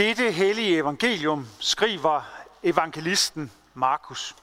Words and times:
dette 0.00 0.32
hellige 0.32 0.76
evangelium 0.76 1.48
skriver 1.58 2.22
evangelisten 2.62 3.52
Markus. 3.74 4.36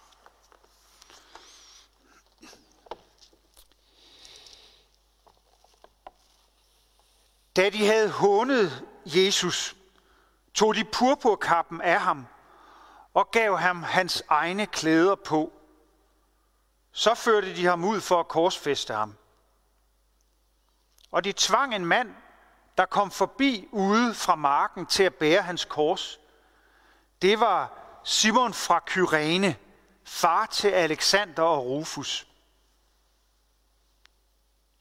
Da 7.55 7.69
de 7.69 7.85
havde 7.87 8.09
hånet 8.09 8.85
Jesus, 9.05 9.75
tog 10.53 10.75
de 10.75 10.85
purpurkappen 10.85 11.81
af 11.81 11.99
ham 12.01 12.27
og 13.13 13.31
gav 13.31 13.57
ham 13.57 13.83
hans 13.83 14.23
egne 14.29 14.65
klæder 14.65 15.15
på. 15.15 15.53
Så 16.91 17.15
førte 17.15 17.55
de 17.55 17.65
ham 17.65 17.83
ud 17.83 18.01
for 18.01 18.19
at 18.19 18.27
korsfeste 18.27 18.93
ham. 18.93 19.15
Og 21.11 21.23
de 21.23 21.33
tvang 21.37 21.75
en 21.75 21.85
mand, 21.85 22.15
der 22.77 22.85
kom 22.85 23.11
forbi 23.11 23.67
ude 23.71 24.13
fra 24.13 24.35
marken 24.35 24.85
til 24.85 25.03
at 25.03 25.15
bære 25.15 25.41
hans 25.41 25.65
kors. 25.65 26.19
Det 27.21 27.39
var 27.39 27.73
Simon 28.03 28.53
fra 28.53 28.83
Kyrene, 28.85 29.55
far 30.03 30.45
til 30.45 30.67
Alexander 30.67 31.43
og 31.43 31.65
Rufus. 31.65 32.27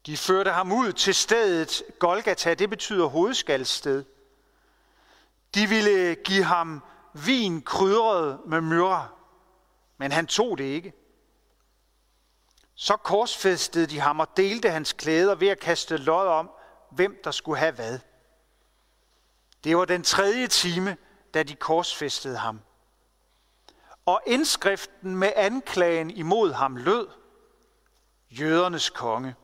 De 0.07 0.17
førte 0.17 0.51
ham 0.51 0.73
ud 0.73 0.93
til 0.93 1.15
stedet 1.15 1.83
Golgata, 1.99 2.55
det 2.55 2.71
betyder 2.71 3.07
hovedskaldsted. 3.07 4.05
De 5.55 5.69
ville 5.69 6.15
give 6.15 6.45
ham 6.45 6.83
vin 7.13 7.63
krydret 7.63 8.41
med 8.47 8.61
myrra, 8.61 9.09
men 9.99 10.13
han 10.13 10.27
tog 10.27 10.59
det 10.59 10.65
ikke. 10.65 10.93
Så 12.75 12.97
korsfæstede 12.97 13.87
de 13.87 14.01
ham 14.01 14.21
og 14.21 14.37
delte 14.37 14.71
hans 14.71 14.93
klæder 14.93 15.35
ved 15.35 15.49
at 15.49 15.61
kaste 15.61 15.97
lod 15.97 16.27
om, 16.27 16.51
hvem 16.97 17.21
der 17.25 17.31
skulle 17.31 17.59
have 17.59 17.73
hvad. 17.73 17.99
Det 19.65 19.77
var 19.77 19.85
den 19.85 20.03
tredje 20.03 20.47
time, 20.47 20.97
da 21.35 21.43
de 21.43 21.55
korsfæstede 21.55 22.37
ham. 22.37 22.61
Og 24.07 24.23
indskriften 24.27 25.17
med 25.17 25.33
anklagen 25.37 26.11
imod 26.11 26.53
ham 26.53 26.77
lød, 26.77 27.09
jødernes 28.31 28.91
konge. 28.91 29.35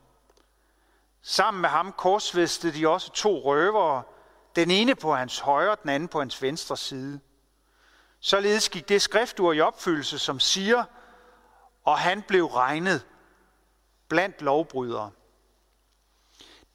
Sammen 1.23 1.61
med 1.61 1.69
ham 1.69 1.93
korsfæstede 1.93 2.79
de 2.79 2.89
også 2.89 3.13
to 3.13 3.39
røvere, 3.39 4.03
den 4.57 4.71
ene 4.71 4.95
på 4.95 5.15
hans 5.15 5.39
højre, 5.39 5.77
den 5.83 5.91
anden 5.91 6.09
på 6.09 6.19
hans 6.19 6.43
venstre 6.43 6.77
side. 6.77 7.21
Således 8.21 8.69
gik 8.69 8.89
det 8.89 9.03
skriftord 9.03 9.57
i 9.57 9.61
opfyldelse, 9.61 10.19
som 10.19 10.41
siger, 10.41 10.85
og 11.85 11.99
han 11.99 12.23
blev 12.23 12.47
regnet 12.47 13.07
blandt 14.09 14.43
lovbrydere. 14.43 15.11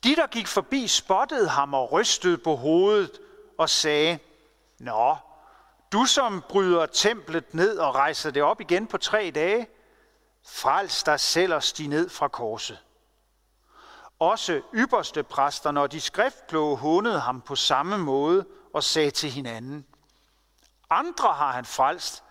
De, 0.04 0.16
der 0.16 0.28
gik 0.28 0.48
forbi, 0.48 0.88
spottede 0.88 1.50
ham 1.50 1.74
og 1.74 1.92
rystede 1.92 2.38
på 2.38 2.56
hovedet 2.56 3.20
og 3.58 3.70
sagde, 3.70 4.20
Nå, 4.80 5.18
du 5.92 6.06
som 6.06 6.44
bryder 6.50 6.86
templet 6.86 7.54
ned 7.54 7.78
og 7.78 7.96
rejser 7.96 8.32
det 8.32 8.44
op 8.44 8.62
igen 8.62 8.88
på 8.88 8.98
tre 8.98 9.32
dage, 9.36 9.68
frels 10.48 11.04
dig 11.04 11.20
selv 11.20 11.54
og 11.54 11.64
stig 11.64 11.88
ned 11.88 12.10
fra 12.10 12.28
korset. 12.28 12.80
Også 14.20 14.62
ypperste 14.74 15.24
præster, 15.24 15.72
når 15.72 15.88
de 15.88 16.02
skriftkloge 16.02 16.78
hånede 16.78 17.20
ham 17.20 17.42
på 17.42 17.56
samme 17.56 17.98
måde 17.98 18.46
og 18.74 18.84
sagde 18.84 19.12
til 19.12 19.30
hinanden, 19.30 19.86
andre 20.90 21.34
har 21.34 21.52
han 21.52 21.66
frelst, 21.66 22.24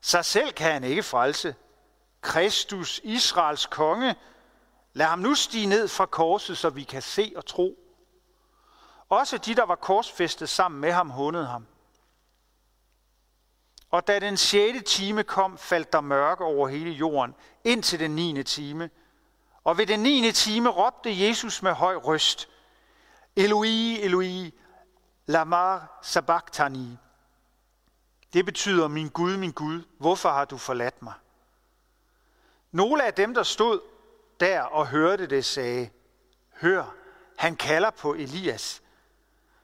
sig 0.00 0.24
selv 0.24 0.52
kan 0.52 0.72
han 0.72 0.84
ikke 0.84 1.02
frelse. 1.02 1.54
Kristus, 2.20 3.00
Israels 3.04 3.66
konge, 3.66 4.16
lad 4.92 5.06
ham 5.06 5.18
nu 5.18 5.34
stige 5.34 5.66
ned 5.66 5.88
fra 5.88 6.06
korset, 6.06 6.58
så 6.58 6.70
vi 6.70 6.82
kan 6.82 7.02
se 7.02 7.32
og 7.36 7.46
tro. 7.46 7.78
Også 9.08 9.38
de, 9.38 9.54
der 9.54 9.64
var 9.64 9.74
korsfæstet 9.74 10.48
sammen 10.48 10.80
med 10.80 10.92
ham, 10.92 11.10
hundede 11.10 11.46
ham. 11.46 11.66
Og 13.90 14.06
da 14.06 14.18
den 14.18 14.36
sjette 14.36 14.80
time 14.80 15.24
kom, 15.24 15.58
faldt 15.58 15.92
der 15.92 16.00
mørke 16.00 16.44
over 16.44 16.68
hele 16.68 16.90
jorden, 16.90 17.34
indtil 17.64 18.00
den 18.00 18.10
niende 18.10 18.42
time. 18.42 18.90
Og 19.64 19.78
ved 19.78 19.86
den 19.86 20.00
niende 20.00 20.32
time 20.32 20.68
råbte 20.68 21.26
Jesus 21.26 21.62
med 21.62 21.72
høj 21.72 21.94
røst, 21.94 22.48
Eloi, 23.36 24.00
Eloi, 24.00 24.54
lamar 25.26 25.98
sabachthani. 26.02 26.98
Det 28.32 28.44
betyder, 28.44 28.88
min 28.88 29.08
Gud, 29.08 29.36
min 29.36 29.52
Gud, 29.52 29.82
hvorfor 29.98 30.28
har 30.28 30.44
du 30.44 30.56
forladt 30.56 31.02
mig? 31.02 31.14
Nogle 32.72 33.04
af 33.04 33.14
dem, 33.14 33.34
der 33.34 33.42
stod 33.42 33.80
der 34.40 34.60
og 34.62 34.86
hørte 34.86 35.26
det, 35.26 35.44
sagde, 35.44 35.90
hør, 36.60 36.94
han 37.36 37.56
kalder 37.56 37.90
på 37.90 38.14
Elias. 38.14 38.82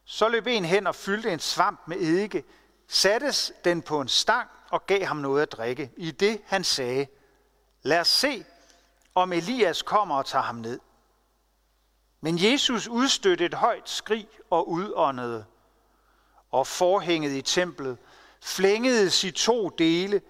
Så 0.05 0.29
løb 0.29 0.47
en 0.47 0.65
hen 0.65 0.87
og 0.87 0.95
fyldte 0.95 1.33
en 1.33 1.39
svamp 1.39 1.81
med 1.87 1.97
eddike, 1.97 2.45
sattes 2.89 3.53
den 3.65 3.83
på 3.83 4.01
en 4.01 4.09
stang 4.09 4.49
og 4.71 4.87
gav 4.87 5.05
ham 5.05 5.17
noget 5.17 5.43
at 5.43 5.53
drikke. 5.53 5.91
I 5.97 6.11
det 6.11 6.41
han 6.47 6.65
sagde, 6.65 7.07
lad 7.83 8.01
os 8.01 8.09
se, 8.09 8.45
om 9.15 9.33
Elias 9.33 9.83
kommer 9.83 10.17
og 10.17 10.27
tager 10.27 10.43
ham 10.43 10.57
ned. 10.57 10.81
Men 12.21 12.53
Jesus 12.53 12.89
udstødte 12.89 13.45
et 13.45 13.55
højt 13.55 13.89
skrig 13.89 14.29
og 14.51 14.69
udåndede, 14.69 15.45
og 16.51 16.67
forhænget 16.67 17.33
i 17.33 17.43
templet 17.43 17.99
flængedes 18.43 19.25
i 19.25 19.31
to 19.31 19.69
dele 19.69 20.23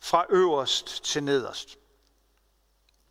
fra 0.00 0.26
øverst 0.30 1.04
til 1.04 1.22
nederst. 1.22 1.78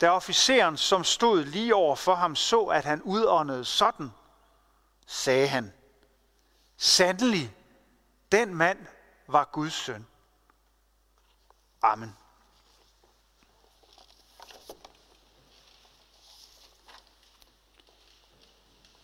Da 0.01 0.09
officeren, 0.09 0.77
som 0.77 1.03
stod 1.03 1.43
lige 1.43 1.75
over 1.75 1.95
for 1.95 2.15
ham, 2.15 2.35
så, 2.35 2.65
at 2.65 2.85
han 2.85 3.01
udåndede 3.01 3.65
sådan, 3.65 4.11
sagde 5.05 5.47
han, 5.47 5.73
Sandelig, 6.77 7.55
den 8.31 8.55
mand 8.55 8.87
var 9.27 9.49
Guds 9.51 9.73
søn. 9.73 10.07
Amen. 11.81 12.15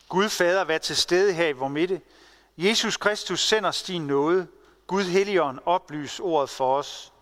Gud 0.09 0.29
Fader, 0.29 0.63
vær 0.63 0.77
til 0.77 0.95
stede 0.95 1.33
her 1.33 1.47
i 1.47 1.51
vor 1.51 1.67
midte. 1.67 2.01
Jesus 2.57 2.97
Kristus 2.97 3.47
sender 3.47 3.69
os 3.69 3.83
din 3.83 4.07
nåde. 4.07 4.47
Gud 4.87 5.03
Helligånd, 5.03 5.59
oplys 5.65 6.19
ordet 6.19 6.49
for 6.49 6.77
os. 6.77 7.13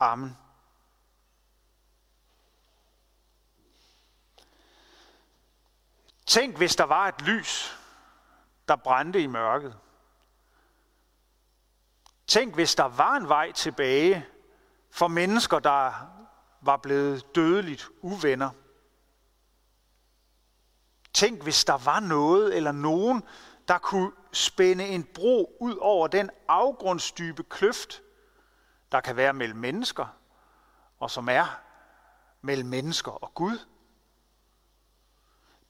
Amen. 0.00 0.39
Tænk, 6.30 6.56
hvis 6.56 6.76
der 6.76 6.84
var 6.84 7.08
et 7.08 7.22
lys, 7.22 7.78
der 8.68 8.76
brændte 8.76 9.22
i 9.22 9.26
mørket. 9.26 9.76
Tænk, 12.26 12.54
hvis 12.54 12.74
der 12.74 12.84
var 12.84 13.16
en 13.16 13.28
vej 13.28 13.52
tilbage 13.52 14.26
for 14.90 15.08
mennesker, 15.08 15.58
der 15.58 15.92
var 16.60 16.76
blevet 16.76 17.34
dødeligt 17.34 17.88
uvenner. 18.00 18.50
Tænk, 21.14 21.42
hvis 21.42 21.64
der 21.64 21.78
var 21.78 22.00
noget 22.00 22.56
eller 22.56 22.72
nogen, 22.72 23.22
der 23.68 23.78
kunne 23.78 24.12
spænde 24.32 24.86
en 24.86 25.04
bro 25.04 25.56
ud 25.60 25.76
over 25.76 26.06
den 26.06 26.30
afgrundsdybe 26.48 27.42
kløft, 27.42 28.02
der 28.92 29.00
kan 29.00 29.16
være 29.16 29.32
mellem 29.32 29.58
mennesker, 29.58 30.06
og 30.98 31.10
som 31.10 31.28
er 31.28 31.60
mellem 32.40 32.68
mennesker 32.68 33.12
og 33.12 33.34
Gud. 33.34 33.58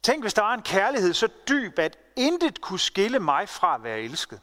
Tænk, 0.03 0.23
hvis 0.23 0.35
der 0.35 0.43
var 0.43 0.55
en 0.55 0.63
kærlighed 0.63 1.15
så 1.15 1.29
dyb, 1.49 1.79
at 1.79 1.99
intet 2.17 2.61
kunne 2.61 2.79
skille 2.79 3.19
mig 3.19 3.49
fra 3.49 3.75
at 3.75 3.83
være 3.83 4.01
elsket. 4.01 4.41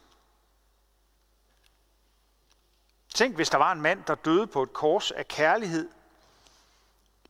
Tænk, 3.14 3.34
hvis 3.34 3.50
der 3.50 3.58
var 3.58 3.72
en 3.72 3.80
mand, 3.80 4.04
der 4.04 4.14
døde 4.14 4.46
på 4.46 4.62
et 4.62 4.72
kors 4.72 5.10
af 5.10 5.28
kærlighed, 5.28 5.90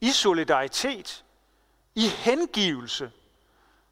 i 0.01 0.11
solidaritet, 0.11 1.25
i 1.95 2.09
hengivelse, 2.09 3.13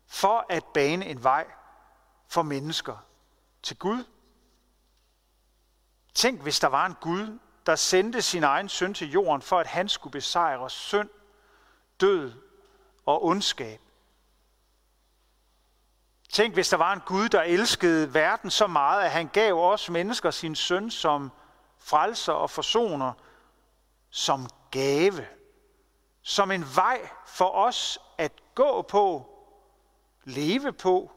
for 0.07 0.47
at 0.49 0.65
bane 0.65 1.07
en 1.07 1.23
vej 1.23 1.47
for 2.29 2.43
mennesker 2.43 2.97
til 3.63 3.79
Gud. 3.79 4.05
Tænk, 6.15 6.43
hvis 6.43 6.61
der 6.61 6.69
var 6.69 6.87
en 6.87 6.95
Gud, 7.01 7.39
der 7.67 7.77
sendte 7.77 8.23
sin 8.23 8.45
egen 8.45 8.69
søn 8.69 8.95
til 8.95 9.11
jorden, 9.11 9.43
for 9.43 9.59
at 9.59 9.67
han 9.67 9.89
skulle 9.89 10.13
besejre 10.13 10.71
synd, 10.71 11.09
død 12.01 12.33
og 13.07 13.25
ondskab. 13.25 13.81
Tænk, 16.33 16.55
hvis 16.55 16.69
der 16.69 16.77
var 16.77 16.93
en 16.93 17.01
Gud, 17.07 17.29
der 17.29 17.43
elskede 17.43 18.15
verden 18.15 18.51
så 18.51 18.67
meget, 18.67 19.03
at 19.03 19.11
han 19.11 19.29
gav 19.29 19.55
os 19.55 19.91
mennesker 19.91 20.31
sin 20.31 20.55
søn 20.55 20.91
som 20.91 21.33
frelser 21.79 22.33
og 22.33 22.51
forsoner, 22.51 23.13
som 24.11 24.47
gave, 24.71 25.27
som 26.23 26.51
en 26.51 26.65
vej 26.75 27.09
for 27.27 27.51
os 27.51 27.99
at 28.19 28.33
gå 28.55 28.83
på, 28.83 29.27
leve 30.25 30.73
på, 30.73 31.11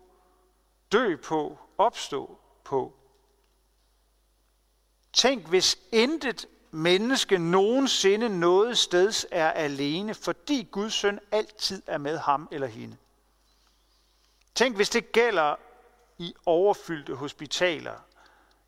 dø 0.91 1.15
på, 1.15 1.57
opstå 1.77 2.39
på. 2.63 2.93
Tænk, 5.13 5.47
hvis 5.47 5.77
intet 5.91 6.45
menneske 6.71 7.37
nogensinde 7.37 8.39
noget 8.39 8.77
steds 8.77 9.25
er 9.31 9.51
alene, 9.51 10.13
fordi 10.13 10.67
Guds 10.71 10.93
søn 10.93 11.19
altid 11.31 11.81
er 11.87 11.97
med 11.97 12.17
ham 12.17 12.47
eller 12.51 12.67
hende. 12.67 12.97
Tænk, 14.59 14.75
hvis 14.75 14.89
det 14.89 15.11
gælder 15.11 15.55
i 16.17 16.33
overfyldte 16.45 17.15
hospitaler 17.15 17.95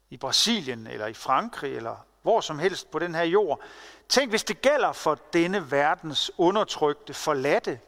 i 0.09 0.17
Brasilien 0.17 0.87
eller 0.87 1.07
i 1.07 1.13
Frankrig 1.13 1.75
eller 1.75 2.05
hvor 2.21 2.41
som 2.41 2.59
helst 2.59 2.91
på 2.91 2.99
den 2.99 3.15
her 3.15 3.23
jord. 3.23 3.61
Tænk, 4.09 4.29
hvis 4.29 4.43
det 4.43 4.61
gælder 4.61 4.91
for 4.91 5.15
denne 5.15 5.71
verdens 5.71 6.31
undertrykte, 6.37 7.13
forladte, 7.13 7.79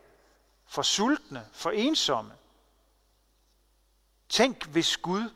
for 0.65 0.81
sultne, 0.81 1.47
for 1.51 1.71
ensomme. 1.71 2.33
Tænk, 4.29 4.65
hvis 4.65 4.97
Gud 4.97 5.29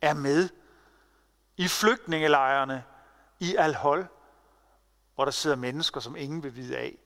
er 0.00 0.14
med 0.14 0.48
i 1.56 1.68
flygtningelejrene 1.68 2.84
i 3.40 3.56
Al-Hol, 3.56 4.06
hvor 5.14 5.24
der 5.24 5.32
sidder 5.32 5.56
mennesker, 5.56 6.00
som 6.00 6.16
ingen 6.16 6.42
vil 6.42 6.56
vide 6.56 6.76
af. 6.76 6.98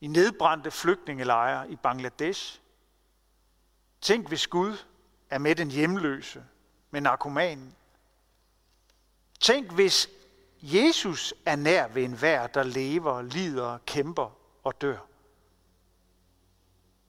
I 0.00 0.06
nedbrændte 0.06 0.70
flygtningelejre 0.70 1.70
i 1.70 1.76
Bangladesh. 1.76 2.63
Tænk, 4.04 4.28
hvis 4.28 4.46
Gud 4.46 4.76
er 5.30 5.38
med 5.38 5.54
den 5.54 5.70
hjemløse, 5.70 6.44
med 6.90 7.00
narkomanen. 7.00 7.76
Tænk, 9.40 9.72
hvis 9.72 10.08
Jesus 10.62 11.34
er 11.46 11.56
nær 11.56 11.88
ved 11.88 12.04
enhver, 12.04 12.46
der 12.46 12.62
lever, 12.62 13.22
lider, 13.22 13.78
kæmper 13.86 14.38
og 14.64 14.80
dør. 14.80 14.98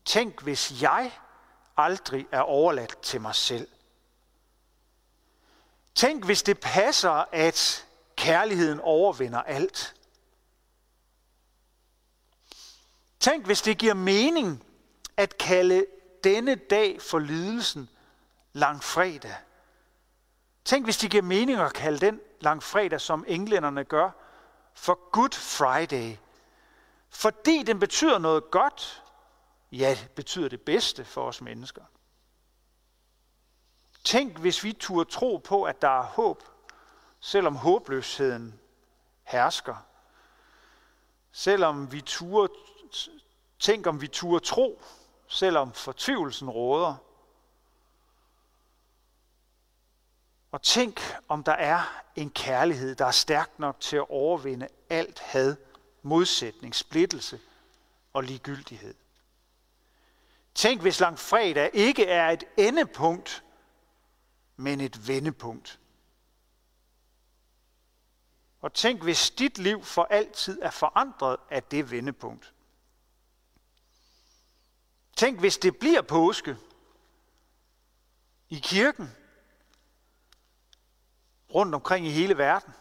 Tænk, 0.06 0.42
hvis 0.42 0.82
jeg 0.82 1.12
aldrig 1.78 2.28
er 2.32 2.42
overladt 2.42 3.02
til 3.02 3.22
mig 3.22 3.36
selv. 3.36 3.68
Tænk, 5.96 6.26
hvis 6.26 6.44
det 6.44 6.60
passer, 6.60 7.26
at 7.32 7.88
kærligheden 8.16 8.80
overvinder 8.80 9.42
alt. 9.42 9.96
Tænk, 13.20 13.46
hvis 13.46 13.62
det 13.62 13.78
giver 13.78 13.94
mening 13.94 14.64
at 15.18 15.38
kalde 15.38 15.86
denne 16.26 16.56
dag 16.56 17.02
for 17.02 17.20
lidelsen 17.20 17.90
langfredag. 18.54 19.36
Tænk, 20.66 20.86
hvis 20.86 20.98
det 20.98 21.12
giver 21.12 21.24
mening 21.24 21.60
at 21.60 21.74
kalde 21.74 22.06
den 22.06 22.22
langfredag, 22.42 23.02
som 23.02 23.26
englænderne 23.28 23.84
gør, 23.84 24.12
for 24.74 25.10
Good 25.12 25.34
Friday. 25.34 26.18
Fordi 27.10 27.64
den 27.64 27.80
betyder 27.80 28.18
noget 28.18 28.52
godt, 28.52 29.04
ja, 29.72 29.98
det 30.02 30.12
betyder 30.16 30.50
det 30.50 30.62
bedste 30.62 31.06
for 31.06 31.28
os 31.28 31.42
mennesker. 31.42 31.82
Tænk, 34.04 34.38
hvis 34.38 34.64
vi 34.64 34.74
turde 34.74 35.10
tro 35.10 35.38
på, 35.38 35.64
at 35.64 35.82
der 35.82 36.00
er 36.00 36.04
håb, 36.04 36.44
selvom 37.20 37.56
håbløsheden 37.56 38.60
hersker. 39.24 39.76
Selvom 41.32 41.92
vi 41.92 42.02
turde, 42.02 42.54
tænk 43.60 43.88
om 43.88 44.02
vi 44.02 44.08
turde 44.08 44.46
tro, 44.46 44.82
selvom 45.28 45.74
fortvivlelsen 45.74 46.50
råder. 46.50 46.96
Og 50.52 50.62
tænk, 50.62 51.02
om 51.28 51.44
der 51.44 51.52
er 51.52 52.02
en 52.16 52.30
kærlighed, 52.30 52.96
der 52.96 53.06
er 53.06 53.12
stærk 53.12 53.60
nok 53.60 53.80
til 53.80 53.96
at 53.98 54.10
overvinde 54.10 54.68
alt 54.90 55.20
had, 55.20 55.56
modsætning, 56.02 56.76
splittelse 56.76 57.40
og 58.14 58.24
ligegyldighed. 58.24 58.96
Tænk, 60.56 60.82
hvis 60.82 61.00
langfredag 61.00 61.70
ikke 61.74 62.06
er 62.06 62.30
et 62.30 62.44
endepunkt, 62.58 63.44
men 64.56 64.82
et 64.82 65.08
vendepunkt. 65.08 65.80
Og 68.62 68.74
tænk, 68.74 69.04
hvis 69.04 69.30
dit 69.30 69.58
liv 69.58 69.84
for 69.84 70.08
altid 70.10 70.60
er 70.62 70.70
forandret 70.70 71.38
af 71.50 71.64
det 71.64 71.92
vendepunkt. 71.92 72.54
Tænk, 75.16 75.40
hvis 75.40 75.58
det 75.58 75.78
bliver 75.78 76.02
påske 76.02 76.58
i 78.50 78.60
kirken, 78.60 79.16
rundt 81.54 81.76
omkring 81.76 82.08
i 82.08 82.10
hele 82.10 82.38
verden. 82.38 82.74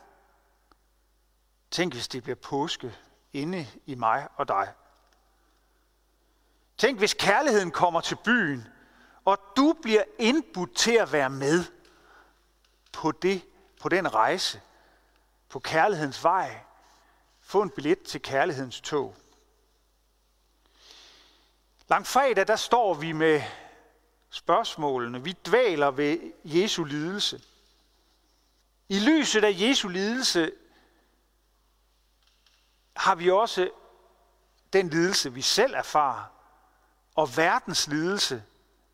Tænk, 1.70 1.92
hvis 1.92 2.08
det 2.08 2.22
bliver 2.22 2.36
påske 2.36 2.96
inde 3.32 3.66
i 3.86 3.94
mig 3.94 4.28
og 4.36 4.48
dig. 4.48 4.74
Tænk, 6.78 6.98
hvis 6.98 7.14
kærligheden 7.14 7.70
kommer 7.70 8.00
til 8.00 8.18
byen, 8.24 8.68
og 9.24 9.38
du 9.56 9.74
bliver 9.82 10.02
indbudt 10.18 10.76
til 10.76 10.92
at 10.92 11.12
være 11.12 11.30
med 11.30 11.64
på, 12.92 13.12
det, 13.12 13.44
på 13.80 13.88
den 13.88 14.14
rejse, 14.14 14.60
på 15.48 15.58
kærlighedens 15.58 16.24
vej. 16.24 16.60
Få 17.40 17.62
en 17.62 17.70
billet 17.70 18.02
til 18.02 18.22
kærlighedens 18.22 18.80
tog. 18.80 19.16
Langfredag, 21.88 22.46
der 22.46 22.56
står 22.56 22.94
vi 22.94 23.12
med 23.12 23.42
spørgsmålene. 24.30 25.24
Vi 25.24 25.32
dvæler 25.46 25.90
ved 25.90 26.18
Jesu 26.44 26.84
lidelse. 26.84 27.42
I 28.88 28.98
lyset 28.98 29.44
af 29.44 29.54
Jesu 29.54 29.88
lidelse 29.88 30.52
har 32.96 33.14
vi 33.14 33.30
også 33.30 33.70
den 34.72 34.90
lidelse, 34.90 35.32
vi 35.32 35.42
selv 35.42 35.74
erfarer, 35.74 36.24
og 37.14 37.36
verdens 37.36 37.86
lidelse, 37.86 38.42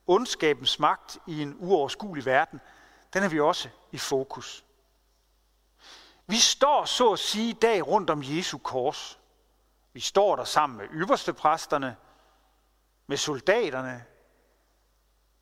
ondskabens 0.06 0.78
magt 0.78 1.18
i 1.26 1.42
en 1.42 1.56
uoverskuelig 1.58 2.26
verden, 2.26 2.60
den 3.12 3.22
er 3.22 3.28
vi 3.28 3.40
også 3.40 3.68
i 3.92 3.98
fokus. 3.98 4.64
Vi 6.26 6.36
står 6.36 6.84
så 6.84 7.12
at 7.12 7.18
sige 7.18 7.50
i 7.50 7.58
dag 7.62 7.86
rundt 7.86 8.10
om 8.10 8.22
Jesu 8.24 8.58
kors. 8.58 9.18
Vi 9.92 10.00
står 10.00 10.36
der 10.36 10.44
sammen 10.44 10.78
med 10.78 10.86
ypperste 10.92 11.32
præsterne, 11.32 11.96
med 13.10 13.16
soldaterne. 13.16 14.04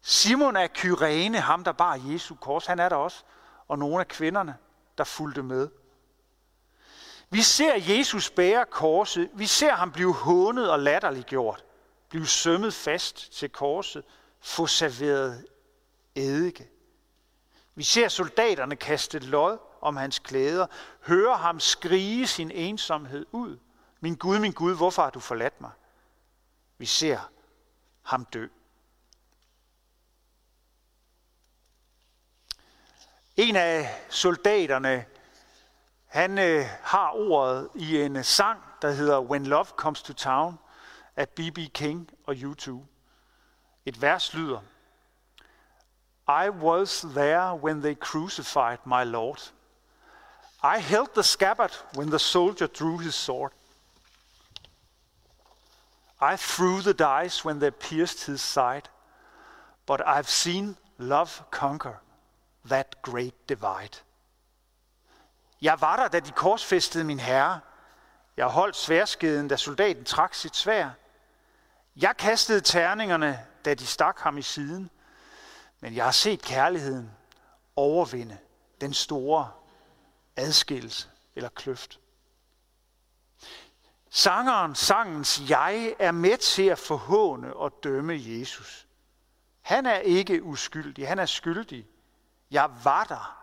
Simon 0.02 0.56
af 0.56 0.72
Kyrene, 0.72 1.40
ham 1.40 1.64
der 1.64 1.72
bar 1.72 1.94
Jesu 1.94 2.34
kors, 2.34 2.66
han 2.66 2.78
er 2.78 2.88
der 2.88 2.96
også 2.96 3.24
og 3.68 3.78
nogle 3.78 4.00
af 4.00 4.08
kvinderne, 4.08 4.56
der 4.98 5.04
fulgte 5.04 5.42
med. 5.42 5.68
Vi 7.30 7.42
ser 7.42 7.74
Jesus 7.96 8.30
bære 8.30 8.66
korset. 8.70 9.30
Vi 9.34 9.46
ser 9.46 9.72
ham 9.72 9.92
blive 9.92 10.14
hånet 10.14 10.70
og 10.70 10.78
latterliggjort. 10.78 11.64
Blive 12.08 12.26
sømmet 12.26 12.74
fast 12.74 13.32
til 13.32 13.50
korset. 13.50 14.04
Få 14.40 14.66
serveret 14.66 15.46
eddike. 16.14 16.68
Vi 17.74 17.82
ser 17.82 18.08
soldaterne 18.08 18.76
kaste 18.76 19.18
lod 19.18 19.58
om 19.80 19.96
hans 19.96 20.18
klæder. 20.18 20.66
Høre 21.06 21.36
ham 21.36 21.60
skrige 21.60 22.26
sin 22.26 22.50
ensomhed 22.50 23.26
ud. 23.32 23.58
Min 24.00 24.14
Gud, 24.14 24.38
min 24.38 24.52
Gud, 24.52 24.76
hvorfor 24.76 25.02
har 25.02 25.10
du 25.10 25.20
forladt 25.20 25.60
mig? 25.60 25.70
Vi 26.78 26.86
ser 26.86 27.30
ham 28.08 28.24
dø. 28.24 28.46
En 33.36 33.56
af 33.56 34.04
soldaterne, 34.08 35.04
han 36.06 36.38
øh, 36.38 36.64
har 36.82 37.12
ordet 37.12 37.70
i 37.74 38.00
en 38.00 38.24
sang, 38.24 38.60
der 38.82 38.90
hedder 38.90 39.20
When 39.20 39.46
Love 39.46 39.64
Comes 39.64 40.02
to 40.02 40.12
Town 40.12 40.58
af 41.16 41.28
B.B. 41.28 41.58
King 41.74 42.10
og 42.26 42.34
U2. 42.34 42.70
Et 43.86 44.02
vers 44.02 44.34
lyder, 44.34 44.60
I 46.28 46.48
was 46.48 47.00
there 47.00 47.54
when 47.54 47.82
they 47.82 47.94
crucified 47.94 48.78
my 48.86 49.04
Lord. 49.04 49.52
I 50.62 50.80
held 50.80 51.08
the 51.14 51.22
scabbard 51.22 51.72
when 51.96 52.08
the 52.08 52.18
soldier 52.18 52.66
drew 52.66 52.98
his 52.98 53.14
sword. 53.14 53.52
I 56.20 56.36
threw 56.36 56.80
the 56.80 56.92
dice 56.92 57.44
when 57.44 57.60
they 57.60 57.70
pierced 57.70 58.26
his 58.26 58.40
side. 58.40 58.88
But 59.86 60.00
I've 60.06 60.28
seen 60.28 60.76
love 60.98 61.30
conquer 61.50 62.02
that 62.68 63.02
great 63.02 63.48
divide. 63.48 64.02
Jeg 65.62 65.80
var 65.80 65.96
der, 65.96 66.08
da 66.08 66.20
de 66.20 66.30
korsfæstede 66.30 67.04
min 67.04 67.20
herre. 67.20 67.60
Jeg 68.36 68.46
holdt 68.46 68.76
sværskeden, 68.76 69.48
da 69.48 69.56
soldaten 69.56 70.04
trak 70.04 70.34
sit 70.34 70.56
svær. 70.56 70.90
Jeg 71.96 72.16
kastede 72.16 72.60
terningerne, 72.60 73.46
da 73.64 73.74
de 73.74 73.86
stak 73.86 74.18
ham 74.18 74.38
i 74.38 74.42
siden. 74.42 74.90
Men 75.80 75.94
jeg 75.94 76.04
har 76.04 76.12
set 76.12 76.42
kærligheden 76.42 77.10
overvinde 77.76 78.38
den 78.80 78.94
store 78.94 79.50
adskillelse 80.36 81.08
eller 81.36 81.48
kløft. 81.48 81.98
Sangeren, 84.18 84.74
sangens 84.74 85.50
jeg, 85.50 85.94
er 85.98 86.10
med 86.10 86.36
til 86.36 86.62
at 86.62 86.78
forhåne 86.78 87.56
og 87.56 87.72
dømme 87.82 88.20
Jesus. 88.20 88.86
Han 89.60 89.86
er 89.86 89.98
ikke 89.98 90.42
uskyldig, 90.42 91.08
han 91.08 91.18
er 91.18 91.26
skyldig. 91.26 91.86
Jeg 92.50 92.70
var 92.84 93.04
der. 93.04 93.38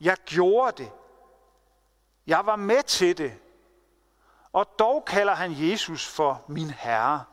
Jeg 0.00 0.16
gjorde 0.26 0.82
det. 0.82 0.92
Jeg 2.26 2.46
var 2.46 2.56
med 2.56 2.82
til 2.82 3.18
det. 3.18 3.38
Og 4.52 4.66
dog 4.78 5.04
kalder 5.04 5.34
han 5.34 5.52
Jesus 5.70 6.06
for 6.06 6.44
min 6.48 6.70
herre. 6.70 7.24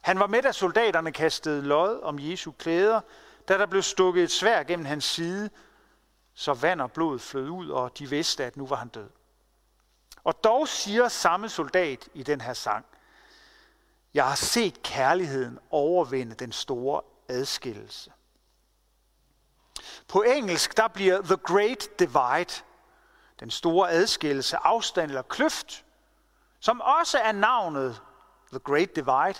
Han 0.00 0.18
var 0.18 0.26
med, 0.26 0.42
da 0.42 0.52
soldaterne 0.52 1.12
kastede 1.12 1.62
lod 1.62 2.00
om 2.02 2.18
Jesu 2.18 2.52
klæder, 2.52 3.00
da 3.48 3.58
der 3.58 3.66
blev 3.66 3.82
stukket 3.82 4.24
et 4.24 4.30
svær 4.30 4.62
gennem 4.62 4.86
hans 4.86 5.04
side, 5.04 5.50
så 6.34 6.54
vand 6.54 6.80
og 6.80 6.92
blod 6.92 7.18
flød 7.18 7.48
ud, 7.48 7.68
og 7.68 7.98
de 7.98 8.10
vidste, 8.10 8.44
at 8.44 8.56
nu 8.56 8.66
var 8.66 8.76
han 8.76 8.88
død. 8.88 9.10
Og 10.24 10.44
dog 10.44 10.68
siger 10.68 11.08
samme 11.08 11.48
soldat 11.48 12.08
i 12.14 12.22
den 12.22 12.40
her 12.40 12.52
sang, 12.52 12.86
jeg 14.14 14.28
har 14.28 14.34
set 14.34 14.82
kærligheden 14.82 15.58
overvinde 15.70 16.34
den 16.34 16.52
store 16.52 17.02
adskillelse. 17.28 18.12
På 20.08 20.22
engelsk, 20.22 20.76
der 20.76 20.88
bliver 20.88 21.22
The 21.22 21.36
Great 21.36 21.88
Divide, 21.98 22.62
den 23.40 23.50
store 23.50 23.90
adskillelse, 23.90 24.56
afstand 24.56 25.10
eller 25.10 25.22
kløft, 25.22 25.84
som 26.60 26.80
også 26.80 27.18
er 27.18 27.32
navnet 27.32 28.00
The 28.50 28.58
Great 28.58 28.96
Divide, 28.96 29.34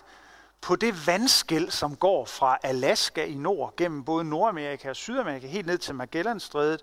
på 0.60 0.76
det 0.76 1.06
vandskæld, 1.06 1.70
som 1.70 1.96
går 1.96 2.24
fra 2.24 2.58
Alaska 2.62 3.24
i 3.24 3.34
nord, 3.34 3.76
gennem 3.76 4.04
både 4.04 4.24
Nordamerika 4.24 4.90
og 4.90 4.96
Sydamerika, 4.96 5.46
helt 5.46 5.66
ned 5.66 5.78
til 5.78 5.94
Magellanstrædet. 5.94 6.82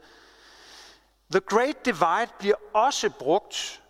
The 1.31 1.39
Great 1.39 1.85
Divide 1.85 2.31
bliver 2.39 2.55
også 2.73 3.09
brugt 3.09 3.83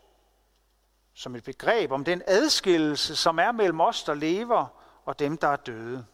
som 1.17 1.35
et 1.35 1.43
begreb 1.43 1.91
om 1.91 2.03
den 2.03 2.21
adskillelse, 2.27 3.15
som 3.15 3.39
er 3.39 3.51
mellem 3.51 3.79
os, 3.81 4.03
der 4.03 4.13
lever, 4.13 4.67
og 5.05 5.19
dem, 5.19 5.37
der 5.37 5.47
er 5.47 5.55
døde. 5.55 6.05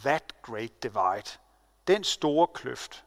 That 0.00 0.42
Great 0.42 0.82
Divide. 0.82 1.38
Den 1.86 2.04
store 2.04 2.46
kløft. 2.46 3.04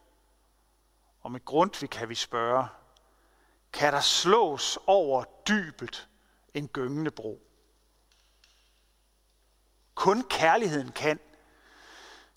Og 1.20 1.32
med 1.32 1.44
Grundtvig 1.44 1.90
kan 1.90 2.08
vi 2.08 2.14
spørge, 2.14 2.68
kan 3.72 3.92
der 3.92 4.00
slås 4.00 4.78
over 4.86 5.24
dybet 5.48 6.08
en 6.54 6.68
gyngende 6.68 7.10
bro? 7.10 7.40
Kun 9.94 10.22
kærligheden 10.22 10.92
kan. 10.92 11.20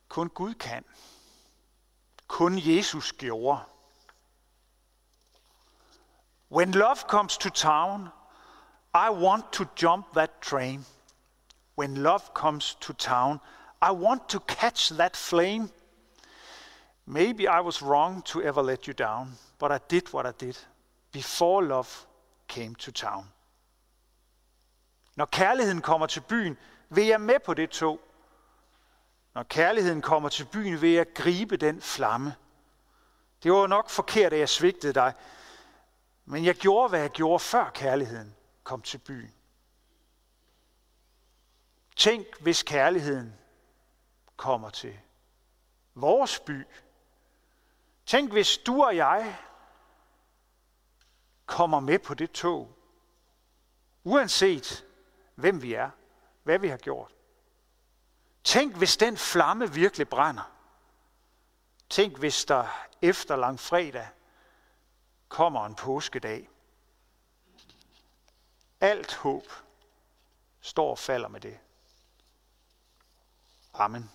Kun 0.09 0.29
Gud 0.29 0.53
kan. 0.53 0.85
Kun 2.27 2.59
Jesus 2.59 3.13
gjorde. 3.13 3.59
When 6.51 6.71
love 6.71 6.97
comes 7.07 7.37
to 7.37 7.49
town, 7.49 8.09
i 8.95 9.09
want 9.09 9.51
to 9.51 9.67
jump 9.75 10.13
that 10.13 10.41
train. 10.41 10.85
When 11.75 11.95
love 11.95 12.33
comes 12.33 12.77
to 12.79 12.93
town, 12.93 13.41
I 13.81 13.91
want 13.91 14.29
to 14.29 14.39
catch 14.39 14.89
that 14.89 15.17
flame. 15.17 15.69
Maybe 17.05 17.45
I 17.45 17.59
was 17.59 17.81
wrong 17.81 18.21
to 18.21 18.41
ever 18.41 18.63
let 18.63 18.87
you 18.87 18.93
down, 18.93 19.33
but 19.59 19.71
I 19.71 19.79
did 19.89 20.13
what 20.13 20.25
I 20.25 20.31
did 20.45 20.57
before 21.11 21.61
love 21.61 22.07
came 22.47 22.75
to 22.75 22.91
town. 22.91 23.25
Når 25.15 25.25
kærligheden 25.25 25.81
kommer 25.81 26.07
til 26.07 26.21
byen, 26.21 26.57
vil 26.89 27.05
jeg 27.05 27.21
med 27.21 27.39
på 27.45 27.53
det 27.53 27.69
tog. 27.69 27.99
Når 29.33 29.43
kærligheden 29.43 30.01
kommer 30.01 30.29
til 30.29 30.45
byen, 30.45 30.81
vil 30.81 30.91
jeg 30.91 31.13
gribe 31.13 31.57
den 31.57 31.81
flamme. 31.81 32.35
Det 33.43 33.51
var 33.51 33.67
nok 33.67 33.89
forkert, 33.89 34.33
at 34.33 34.39
jeg 34.39 34.49
svigtede 34.49 34.93
dig, 34.93 35.13
men 36.25 36.45
jeg 36.45 36.55
gjorde, 36.55 36.89
hvad 36.89 36.99
jeg 36.99 37.09
gjorde, 37.09 37.39
før 37.39 37.69
kærligheden 37.69 38.35
kom 38.65 38.81
til 38.81 38.97
byen. 38.97 39.33
Tænk, 41.95 42.41
hvis 42.41 42.63
kærligheden 42.63 43.33
kommer 44.37 44.69
til 44.69 44.99
vores 45.93 46.39
by. 46.39 46.67
Tænk, 48.05 48.31
hvis 48.31 48.57
du 48.57 48.83
og 48.83 48.95
jeg 48.95 49.37
kommer 51.45 51.79
med 51.79 51.99
på 51.99 52.13
det 52.13 52.31
tog, 52.31 52.77
uanset 54.03 54.85
hvem 55.35 55.61
vi 55.61 55.73
er 55.73 55.89
hvad 56.45 56.59
vi 56.59 56.67
har 56.67 56.77
gjort. 56.77 57.11
Tænk, 58.43 58.75
hvis 58.75 58.97
den 58.97 59.17
flamme 59.17 59.73
virkelig 59.73 60.09
brænder. 60.09 60.51
Tænk, 61.89 62.17
hvis 62.17 62.45
der 62.45 62.67
efter 63.01 63.35
lang 63.35 63.59
fredag 63.59 64.07
kommer 65.29 65.65
en 65.65 65.75
påskedag. 65.75 66.49
Alt 68.85 69.13
håb 69.13 69.43
står 70.61 70.89
og 70.89 70.99
falder 70.99 71.27
med 71.27 71.41
det. 71.41 71.59
Amen. 73.73 74.11